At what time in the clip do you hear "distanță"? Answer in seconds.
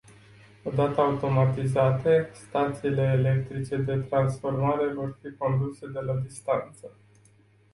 6.15-6.91